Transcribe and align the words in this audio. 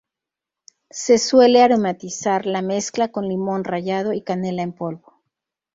Se 0.89 1.19
suele 1.19 1.61
aromatizar 1.61 2.47
la 2.47 2.63
mezcla 2.63 3.09
con 3.11 3.27
limón 3.27 3.63
rallado 3.63 4.13
y 4.13 4.23
canela 4.23 4.63
en 4.63 4.73
polvo. 4.73 5.21